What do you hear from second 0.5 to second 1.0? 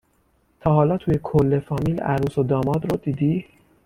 تا حالا